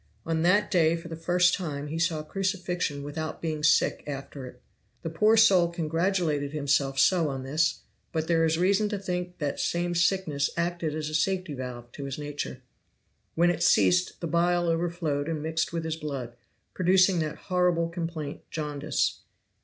On 0.25 0.41
that 0.41 0.71
day 0.71 0.95
for 0.95 1.09
the 1.09 1.15
first 1.15 1.53
time 1.53 1.85
he 1.85 1.99
saw 1.99 2.21
a 2.21 2.23
crucifixion 2.23 3.03
without 3.03 3.39
being 3.39 3.63
sick 3.63 4.03
after 4.07 4.47
it. 4.47 4.59
The 5.03 5.11
poor 5.11 5.37
soul 5.37 5.67
congratulated 5.69 6.53
himself 6.53 6.97
so 6.97 7.29
on 7.29 7.43
this; 7.43 7.81
but 8.11 8.25
there 8.27 8.43
is 8.43 8.57
reason 8.57 8.89
to 8.89 8.97
think 8.97 9.37
that 9.37 9.59
same 9.59 9.93
sickness 9.93 10.49
acted 10.57 10.95
as 10.95 11.09
a 11.09 11.13
safety 11.13 11.53
valve 11.53 11.91
to 11.91 12.05
his 12.05 12.17
nature; 12.17 12.63
when 13.35 13.51
it 13.51 13.61
ceased 13.61 14.19
the 14.21 14.25
bile 14.27 14.67
overflowed 14.69 15.29
and 15.29 15.43
mixed 15.43 15.71
with 15.71 15.83
his 15.85 15.97
blood, 15.97 16.33
producing 16.73 17.19
that 17.19 17.35
horrible 17.35 17.87
complaint 17.87 18.41
jaundice. 18.49 19.19